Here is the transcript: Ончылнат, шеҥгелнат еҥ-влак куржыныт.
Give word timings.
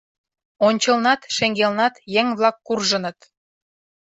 Ончылнат, 0.67 1.21
шеҥгелнат 1.35 1.95
еҥ-влак 2.21 2.55
куржыныт. 2.65 3.19